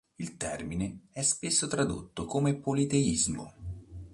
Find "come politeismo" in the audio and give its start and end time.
2.25-3.53